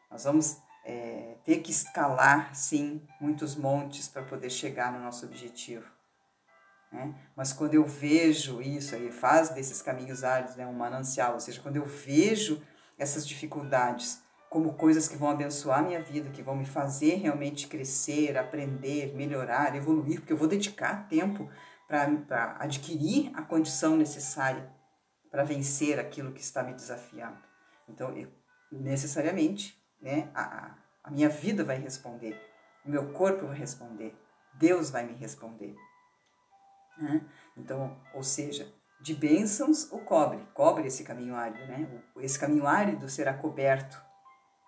nós 0.10 0.24
vamos 0.24 0.58
é, 0.84 1.38
ter 1.44 1.60
que 1.60 1.72
escalar, 1.72 2.56
sim, 2.56 3.06
muitos 3.22 3.56
montes 3.56 4.08
para 4.08 4.24
poder 4.24 4.50
chegar 4.50 4.92
no 4.92 5.00
nosso 5.00 5.26
objetivo. 5.26 5.86
Né? 6.92 7.14
Mas 7.36 7.54
quando 7.54 7.76
eu 7.76 7.86
vejo 7.86 8.62
isso, 8.62 8.96
aí 8.96 9.12
faz 9.12 9.50
desses 9.50 9.82
caminhos 9.82 10.24
áridos 10.24 10.56
né, 10.56 10.66
um 10.66 10.74
manancial, 10.74 11.34
ou 11.34 11.40
seja, 11.40 11.62
quando 11.62 11.76
eu 11.76 11.86
vejo 11.86 12.62
essas 12.98 13.28
dificuldades 13.28 14.24
como 14.50 14.74
coisas 14.74 15.08
que 15.08 15.18
vão 15.18 15.30
abençoar 15.30 15.84
minha 15.84 16.02
vida, 16.02 16.30
que 16.30 16.42
vão 16.42 16.56
me 16.56 16.66
fazer 16.66 17.16
realmente 17.16 17.68
crescer, 17.68 18.38
aprender, 18.38 19.14
melhorar, 19.14 19.76
evoluir, 19.76 20.22
porque 20.22 20.32
eu 20.32 20.38
vou 20.38 20.48
dedicar 20.48 21.10
tempo 21.10 21.50
para 21.88 22.58
adquirir 22.60 23.32
a 23.36 23.42
condição 23.42 23.96
necessária 23.96 24.74
para 25.30 25.44
vencer 25.44 26.00
aquilo 26.00 26.32
que 26.32 26.42
está 26.42 26.64
me 26.64 26.74
desafiando. 26.74 27.38
Então, 27.90 28.16
eu, 28.16 28.32
necessariamente, 28.72 29.78
né, 30.02 30.30
a, 30.34 30.76
a 31.04 31.12
minha 31.12 31.30
vida 31.30 31.64
vai 31.64 31.78
responder, 31.78 32.40
o 32.86 32.90
meu 32.90 33.12
corpo 33.12 33.48
vai 33.48 33.58
responder, 33.58 34.16
Deus 34.54 34.90
vai 34.90 35.06
me 35.06 35.14
responder. 35.14 35.76
Né? 36.98 37.22
Então, 37.58 38.00
ou 38.14 38.24
seja, 38.24 38.74
de 39.02 39.14
bênçãos 39.14 39.92
o 39.92 40.00
cobre, 40.00 40.40
cobre 40.54 40.88
esse 40.88 41.04
caminho 41.04 41.36
árido, 41.36 41.60
né? 41.68 42.02
Esse 42.18 42.40
caminho 42.40 42.66
árido 42.66 43.10
será 43.10 43.34
coberto 43.34 44.02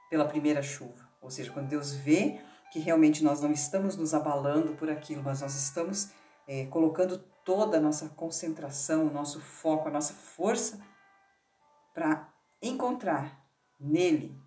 pela 0.09 0.27
primeira 0.27 0.61
chuva. 0.61 1.07
Ou 1.21 1.29
seja, 1.29 1.51
quando 1.51 1.69
Deus 1.69 1.93
vê 1.93 2.41
que 2.71 2.79
realmente 2.79 3.23
nós 3.23 3.41
não 3.41 3.51
estamos 3.51 3.95
nos 3.95 4.13
abalando 4.13 4.73
por 4.73 4.89
aquilo, 4.89 5.23
mas 5.23 5.41
nós 5.41 5.55
estamos 5.55 6.11
é, 6.47 6.65
colocando 6.67 7.17
toda 7.43 7.77
a 7.77 7.81
nossa 7.81 8.09
concentração, 8.09 9.07
o 9.07 9.13
nosso 9.13 9.41
foco, 9.41 9.87
a 9.87 9.91
nossa 9.91 10.13
força 10.13 10.79
para 11.93 12.31
encontrar 12.61 13.45
nele 13.79 14.39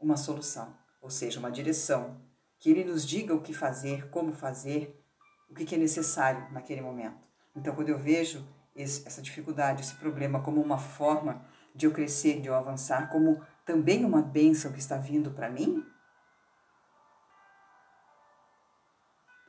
uma 0.00 0.16
solução, 0.16 0.76
ou 1.00 1.10
seja, 1.10 1.38
uma 1.38 1.50
direção, 1.50 2.20
que 2.58 2.70
ele 2.70 2.84
nos 2.84 3.06
diga 3.06 3.34
o 3.34 3.40
que 3.40 3.52
fazer, 3.52 4.10
como 4.10 4.32
fazer, 4.32 5.00
o 5.48 5.54
que 5.54 5.74
é 5.74 5.78
necessário 5.78 6.52
naquele 6.52 6.80
momento. 6.80 7.18
Então, 7.54 7.74
quando 7.74 7.88
eu 7.88 7.98
vejo 7.98 8.46
esse, 8.74 9.06
essa 9.06 9.22
dificuldade, 9.22 9.82
esse 9.82 9.94
problema 9.96 10.42
como 10.42 10.60
uma 10.60 10.78
forma 10.78 11.44
de 11.74 11.86
eu 11.86 11.92
crescer, 11.92 12.40
de 12.40 12.48
eu 12.48 12.54
avançar, 12.54 13.10
como 13.10 13.44
também 13.64 14.04
uma 14.04 14.22
bênção 14.22 14.72
que 14.72 14.78
está 14.78 14.96
vindo 14.96 15.30
para 15.30 15.50
mim, 15.50 15.84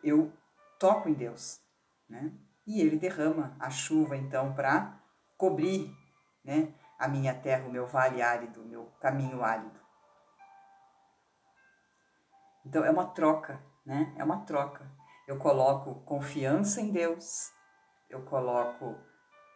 eu 0.03 0.31
toco 0.79 1.09
em 1.09 1.13
Deus, 1.13 1.59
né? 2.09 2.33
E 2.65 2.81
ele 2.81 2.97
derrama 2.97 3.55
a 3.59 3.69
chuva 3.69 4.17
então 4.17 4.53
para 4.53 4.99
cobrir, 5.37 5.95
né, 6.43 6.73
a 6.97 7.07
minha 7.07 7.33
terra, 7.33 7.67
o 7.67 7.71
meu 7.71 7.87
vale 7.87 8.21
árido, 8.21 8.61
o 8.61 8.65
meu 8.65 8.85
caminho 8.99 9.43
árido. 9.43 9.79
Então 12.65 12.83
é 12.83 12.91
uma 12.91 13.05
troca, 13.05 13.63
né? 13.85 14.13
É 14.17 14.23
uma 14.23 14.45
troca. 14.45 14.91
Eu 15.27 15.37
coloco 15.37 15.95
confiança 16.01 16.81
em 16.81 16.91
Deus, 16.91 17.51
eu 18.09 18.23
coloco 18.23 18.97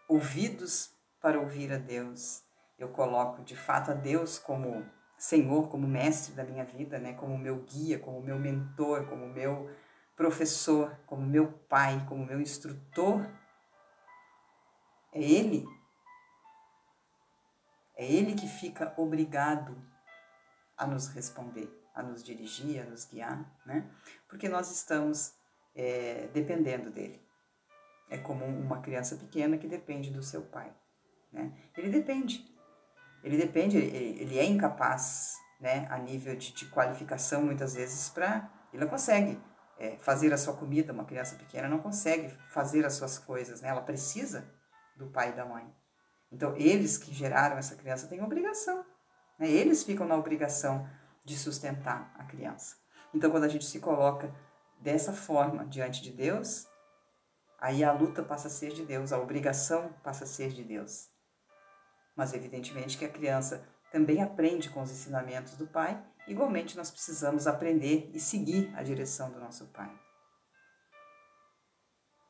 ouvidos 0.07 0.95
para 1.19 1.39
ouvir 1.39 1.71
a 1.73 1.77
Deus, 1.77 2.43
eu 2.77 2.89
coloco 2.89 3.43
de 3.43 3.55
fato 3.55 3.91
a 3.91 3.93
Deus 3.93 4.37
como 4.37 4.85
Senhor, 5.17 5.69
como 5.69 5.87
mestre 5.87 6.33
da 6.33 6.43
minha 6.43 6.65
vida, 6.65 6.99
né? 6.99 7.13
como 7.13 7.37
meu 7.37 7.63
guia, 7.63 7.97
como 7.97 8.21
meu 8.21 8.37
mentor, 8.37 9.07
como 9.07 9.27
meu 9.27 9.69
professor, 10.15 10.97
como 11.05 11.25
meu 11.25 11.51
pai, 11.69 12.05
como 12.07 12.25
meu 12.25 12.39
instrutor, 12.39 13.25
é 15.11 15.21
Ele. 15.21 15.65
É 17.95 18.05
Ele 18.05 18.33
que 18.33 18.47
fica 18.47 18.93
obrigado 18.97 19.75
a 20.77 20.87
nos 20.87 21.07
responder, 21.07 21.69
a 21.93 22.01
nos 22.01 22.23
dirigir, 22.23 22.81
a 22.81 22.85
nos 22.85 23.05
guiar, 23.05 23.45
né? 23.65 23.89
Porque 24.27 24.49
nós 24.49 24.71
estamos 24.71 25.33
é, 25.75 26.27
dependendo 26.33 26.91
dele. 26.91 27.21
É 28.09 28.17
como 28.17 28.45
uma 28.45 28.81
criança 28.81 29.15
pequena 29.15 29.57
que 29.57 29.67
depende 29.67 30.11
do 30.11 30.21
seu 30.21 30.43
pai, 30.43 30.75
né? 31.31 31.53
Ele 31.77 31.89
depende, 31.89 32.45
ele 33.23 33.37
depende, 33.37 33.77
ele, 33.77 34.21
ele 34.21 34.37
é 34.37 34.45
incapaz 34.45 35.37
né, 35.59 35.87
a 35.89 35.97
nível 35.97 36.35
de, 36.35 36.51
de 36.51 36.65
qualificação, 36.65 37.43
muitas 37.43 37.73
vezes, 37.73 38.09
para. 38.09 38.51
Ele 38.71 38.83
não 38.83 38.89
consegue 38.89 39.39
é, 39.77 39.97
fazer 39.97 40.33
a 40.33 40.37
sua 40.37 40.55
comida, 40.55 40.93
uma 40.93 41.05
criança 41.05 41.35
pequena 41.35 41.67
não 41.67 41.79
consegue 41.79 42.29
fazer 42.49 42.85
as 42.85 42.93
suas 42.93 43.17
coisas, 43.17 43.61
né? 43.61 43.69
ela 43.69 43.81
precisa 43.81 44.49
do 44.95 45.07
pai 45.07 45.29
e 45.29 45.35
da 45.35 45.45
mãe. 45.45 45.65
Então, 46.31 46.55
eles 46.55 46.97
que 46.97 47.13
geraram 47.13 47.57
essa 47.57 47.75
criança 47.75 48.07
têm 48.07 48.23
obrigação. 48.23 48.83
Né? 49.37 49.49
Eles 49.49 49.83
ficam 49.83 50.07
na 50.07 50.15
obrigação 50.15 50.87
de 51.23 51.37
sustentar 51.37 52.13
a 52.17 52.23
criança. 52.23 52.75
Então, 53.13 53.29
quando 53.29 53.43
a 53.43 53.49
gente 53.49 53.65
se 53.65 53.79
coloca 53.79 54.33
dessa 54.79 55.13
forma 55.13 55.65
diante 55.65 56.01
de 56.01 56.11
Deus, 56.11 56.67
aí 57.59 57.83
a 57.83 57.91
luta 57.91 58.23
passa 58.23 58.47
a 58.47 58.51
ser 58.51 58.73
de 58.73 58.83
Deus, 58.83 59.13
a 59.13 59.19
obrigação 59.19 59.93
passa 60.03 60.23
a 60.23 60.27
ser 60.27 60.49
de 60.49 60.63
Deus. 60.63 61.09
Mas, 62.15 62.33
evidentemente, 62.33 62.97
que 62.97 63.05
a 63.05 63.09
criança 63.09 63.67
também 63.91 64.21
aprende 64.21 64.69
com 64.69 64.81
os 64.81 64.91
ensinamentos 64.91 65.55
do 65.55 65.67
pai, 65.67 66.03
igualmente 66.27 66.77
nós 66.77 66.89
precisamos 66.91 67.47
aprender 67.47 68.09
e 68.13 68.19
seguir 68.19 68.73
a 68.75 68.83
direção 68.83 69.31
do 69.31 69.39
nosso 69.39 69.67
pai. 69.67 69.91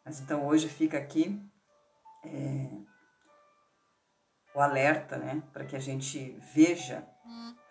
Mas 0.06 0.20
então 0.20 0.46
hoje 0.46 0.68
fica 0.68 0.98
aqui 0.98 1.42
é, 2.26 2.70
o 4.54 4.60
alerta, 4.60 5.18
né, 5.18 5.42
para 5.52 5.66
que 5.66 5.76
a 5.76 5.80
gente 5.80 6.38
veja, 6.54 7.08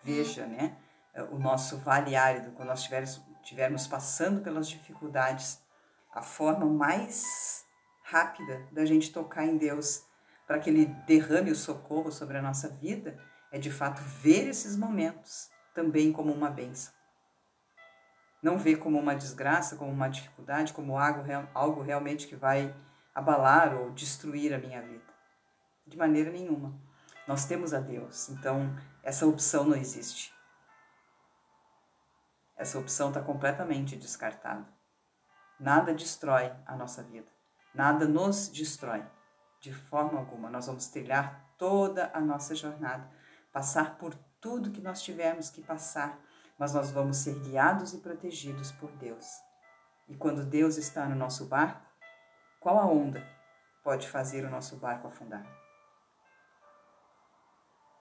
veja, 0.03 0.45
né, 0.45 0.77
o 1.31 1.37
nosso 1.37 1.77
vale 1.77 2.15
árido, 2.15 2.51
quando 2.51 2.69
nós 2.69 2.79
estivermos, 2.79 3.21
estivermos 3.41 3.87
passando 3.87 4.41
pelas 4.41 4.67
dificuldades, 4.67 5.61
a 6.11 6.21
forma 6.21 6.65
mais 6.65 7.65
rápida 8.03 8.67
da 8.71 8.85
gente 8.85 9.11
tocar 9.11 9.45
em 9.45 9.57
Deus 9.57 10.05
para 10.45 10.59
que 10.59 10.69
Ele 10.69 10.85
derrame 11.07 11.51
o 11.51 11.55
socorro 11.55 12.11
sobre 12.11 12.37
a 12.37 12.41
nossa 12.41 12.69
vida 12.69 13.17
é 13.51 13.57
de 13.57 13.71
fato 13.71 14.01
ver 14.01 14.47
esses 14.47 14.75
momentos 14.75 15.49
também 15.73 16.11
como 16.11 16.31
uma 16.31 16.49
benção. 16.49 16.93
Não 18.41 18.57
ver 18.57 18.75
como 18.75 18.99
uma 18.99 19.15
desgraça, 19.15 19.75
como 19.75 19.91
uma 19.91 20.09
dificuldade, 20.09 20.73
como 20.73 20.97
algo, 20.97 21.21
algo 21.53 21.81
realmente 21.81 22.27
que 22.27 22.35
vai 22.35 22.75
abalar 23.15 23.73
ou 23.75 23.91
destruir 23.91 24.53
a 24.53 24.57
minha 24.57 24.81
vida. 24.81 25.13
De 25.87 25.97
maneira 25.97 26.29
nenhuma. 26.29 26.73
Nós 27.27 27.45
temos 27.45 27.73
a 27.73 27.79
Deus, 27.79 28.29
então 28.29 28.75
essa 29.01 29.25
opção 29.25 29.63
não 29.63 29.77
existe. 29.77 30.33
Essa 32.55 32.77
opção 32.77 33.09
está 33.09 33.21
completamente 33.21 33.95
descartada. 33.95 34.65
Nada 35.59 35.93
destrói 35.93 36.51
a 36.65 36.75
nossa 36.75 37.01
vida. 37.03 37.31
Nada 37.73 38.05
nos 38.05 38.49
destrói. 38.49 39.03
De 39.61 39.73
forma 39.73 40.19
alguma. 40.19 40.49
Nós 40.49 40.67
vamos 40.67 40.87
trilhar 40.87 41.49
toda 41.57 42.11
a 42.13 42.19
nossa 42.19 42.53
jornada, 42.53 43.09
passar 43.51 43.97
por 43.97 44.13
tudo 44.43 44.71
que 44.71 44.81
nós 44.81 45.01
tivermos 45.01 45.49
que 45.49 45.61
passar, 45.61 46.19
mas 46.59 46.73
nós 46.73 46.91
vamos 46.91 47.15
ser 47.15 47.39
guiados 47.39 47.93
e 47.93 47.99
protegidos 47.99 48.73
por 48.73 48.91
Deus. 48.91 49.25
E 50.09 50.17
quando 50.17 50.45
Deus 50.45 50.75
está 50.75 51.07
no 51.07 51.15
nosso 51.15 51.45
barco, 51.45 51.81
qual 52.59 52.77
a 52.77 52.85
onda 52.85 53.25
pode 53.81 54.09
fazer 54.09 54.43
o 54.43 54.49
nosso 54.49 54.75
barco 54.75 55.07
afundar? 55.07 55.45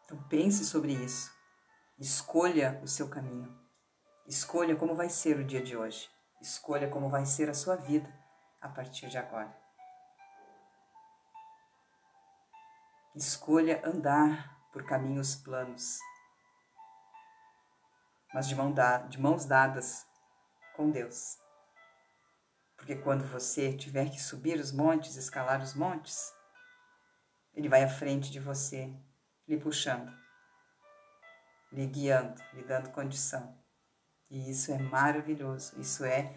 Então 0.05 0.21
pense 0.25 0.65
sobre 0.65 0.93
isso. 0.93 1.33
Escolha 1.97 2.81
o 2.83 2.89
seu 2.89 3.09
caminho. 3.09 3.57
Escolha 4.27 4.75
como 4.75 4.97
vai 4.97 5.09
ser 5.09 5.39
o 5.39 5.45
dia 5.45 5.63
de 5.63 5.77
hoje. 5.77 6.11
Escolha 6.41 6.91
como 6.91 7.09
vai 7.09 7.25
ser 7.25 7.49
a 7.49 7.55
sua 7.55 7.77
vida 7.77 8.13
a 8.61 8.69
partir 8.69 9.09
de 9.09 9.17
agora. 9.17 9.57
Escolha 13.15 13.81
andar 13.85 14.59
por 14.73 14.85
caminhos 14.85 15.37
planos, 15.37 15.99
mas 18.33 18.49
de, 18.49 18.55
mão 18.55 18.73
da, 18.73 18.99
de 18.99 19.21
mãos 19.21 19.45
dadas 19.45 20.07
com 20.77 20.91
Deus. 20.91 21.39
Porque 22.77 22.97
quando 22.97 23.25
você 23.27 23.73
tiver 23.73 24.11
que 24.11 24.21
subir 24.21 24.59
os 24.59 24.73
montes, 24.73 25.17
escalar 25.17 25.63
os 25.63 25.75
montes, 25.75 26.33
Ele 27.55 27.69
vai 27.69 27.85
à 27.85 27.89
frente 27.89 28.31
de 28.31 28.41
você, 28.41 28.93
lhe 29.47 29.57
puxando, 29.59 30.13
lhe 31.71 31.87
guiando, 31.87 32.43
lhe 32.55 32.65
dando 32.65 32.91
condição. 32.91 33.57
E 34.31 34.51
isso 34.51 34.73
é 34.73 34.79
maravilhoso, 34.79 35.79
isso 35.79 36.05
é 36.05 36.35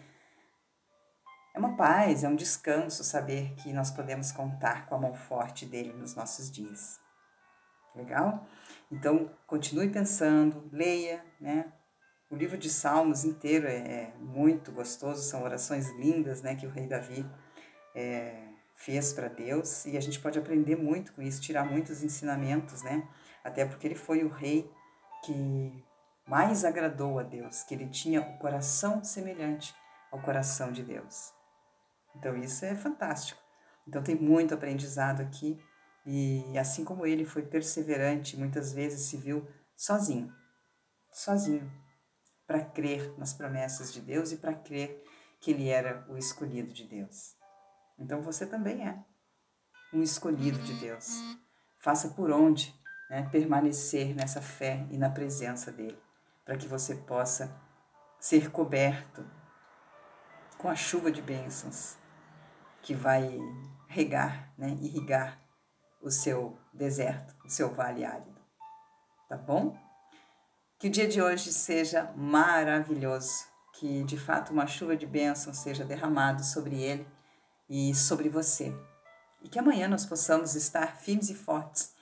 é 1.56 1.58
uma 1.58 1.74
paz, 1.74 2.22
é 2.22 2.28
um 2.28 2.36
descanso 2.36 3.02
saber 3.02 3.54
que 3.54 3.72
nós 3.72 3.90
podemos 3.90 4.30
contar 4.30 4.84
com 4.86 4.94
a 4.94 4.98
mão 4.98 5.14
forte 5.14 5.64
dele 5.64 5.90
nos 5.94 6.14
nossos 6.14 6.50
dias. 6.50 7.00
Legal? 7.94 8.46
Então, 8.92 9.34
continue 9.46 9.88
pensando, 9.88 10.68
leia, 10.70 11.24
né? 11.40 11.72
O 12.28 12.34
livro 12.34 12.58
de 12.58 12.68
Salmos 12.68 13.24
inteiro 13.24 13.68
é, 13.68 13.76
é 13.76 14.14
muito 14.18 14.72
gostoso, 14.72 15.22
são 15.22 15.44
orações 15.44 15.88
lindas 15.92 16.42
né, 16.42 16.56
que 16.56 16.66
o 16.66 16.70
rei 16.70 16.88
Davi 16.88 17.24
é, 17.94 18.48
fez 18.74 19.12
para 19.12 19.28
Deus 19.28 19.86
e 19.86 19.96
a 19.96 20.00
gente 20.00 20.18
pode 20.18 20.36
aprender 20.36 20.74
muito 20.74 21.12
com 21.12 21.22
isso, 21.22 21.40
tirar 21.40 21.64
muitos 21.64 22.02
ensinamentos, 22.02 22.82
né? 22.82 23.08
Até 23.44 23.64
porque 23.64 23.86
ele 23.86 23.94
foi 23.94 24.24
o 24.24 24.28
rei 24.28 24.68
que 25.24 25.84
mais 26.26 26.64
agradou 26.64 27.20
a 27.20 27.22
Deus, 27.22 27.62
que 27.62 27.72
ele 27.72 27.88
tinha 27.88 28.20
o 28.20 28.38
coração 28.38 29.04
semelhante 29.04 29.72
ao 30.10 30.20
coração 30.20 30.72
de 30.72 30.82
Deus. 30.82 31.32
Então 32.16 32.36
isso 32.36 32.64
é 32.64 32.74
fantástico. 32.74 33.40
Então 33.86 34.02
tem 34.02 34.16
muito 34.16 34.52
aprendizado 34.52 35.20
aqui 35.20 35.56
e 36.04 36.58
assim 36.58 36.84
como 36.84 37.06
ele 37.06 37.24
foi 37.24 37.42
perseverante, 37.42 38.36
muitas 38.36 38.72
vezes 38.72 39.02
se 39.08 39.16
viu 39.16 39.46
sozinho, 39.76 40.34
sozinho 41.12 41.85
para 42.46 42.64
crer 42.64 43.14
nas 43.18 43.32
promessas 43.32 43.92
de 43.92 44.00
Deus 44.00 44.32
e 44.32 44.36
para 44.36 44.54
crer 44.54 45.02
que 45.40 45.50
ele 45.50 45.68
era 45.68 46.06
o 46.08 46.16
escolhido 46.16 46.72
de 46.72 46.84
Deus. 46.84 47.36
Então 47.98 48.22
você 48.22 48.46
também 48.46 48.86
é 48.86 49.04
um 49.92 50.02
escolhido 50.02 50.58
de 50.58 50.74
Deus. 50.74 51.08
Faça 51.78 52.08
por 52.10 52.30
onde 52.30 52.74
né, 53.10 53.28
permanecer 53.30 54.14
nessa 54.14 54.42
fé 54.42 54.86
e 54.90 54.98
na 54.98 55.10
presença 55.10 55.70
dele, 55.70 55.98
para 56.44 56.56
que 56.56 56.66
você 56.66 56.94
possa 56.94 57.54
ser 58.18 58.50
coberto 58.50 59.24
com 60.58 60.68
a 60.68 60.74
chuva 60.74 61.10
de 61.10 61.22
bênçãos 61.22 61.96
que 62.82 62.94
vai 62.94 63.38
regar, 63.88 64.52
né, 64.56 64.70
irrigar 64.80 65.40
o 66.02 66.10
seu 66.10 66.58
deserto, 66.72 67.34
o 67.44 67.48
seu 67.48 67.72
vale 67.72 68.04
árido. 68.04 68.40
Tá 69.28 69.36
bom? 69.36 69.76
Que 70.78 70.88
o 70.88 70.90
dia 70.90 71.08
de 71.08 71.22
hoje 71.22 71.54
seja 71.54 72.12
maravilhoso, 72.14 73.46
que 73.72 74.04
de 74.04 74.18
fato 74.18 74.52
uma 74.52 74.66
chuva 74.66 74.94
de 74.94 75.06
bênção 75.06 75.54
seja 75.54 75.86
derramada 75.86 76.42
sobre 76.42 76.82
ele 76.82 77.08
e 77.66 77.94
sobre 77.94 78.28
você. 78.28 78.76
E 79.42 79.48
que 79.48 79.58
amanhã 79.58 79.88
nós 79.88 80.04
possamos 80.04 80.54
estar 80.54 80.98
firmes 80.98 81.30
e 81.30 81.34
fortes 81.34 81.94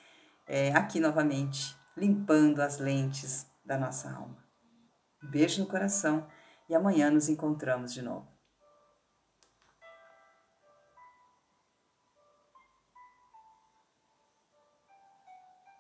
é, 0.45 0.73
aqui 0.73 0.99
novamente, 0.99 1.77
limpando 1.97 2.61
as 2.61 2.79
lentes 2.79 3.47
da 3.65 3.79
nossa 3.79 4.11
alma. 4.11 4.45
Um 5.23 5.31
beijo 5.31 5.63
no 5.63 5.69
coração 5.69 6.27
e 6.69 6.75
amanhã 6.75 7.13
nos 7.13 7.29
encontramos 7.29 7.95
de 7.95 8.03
novo. 8.03 8.34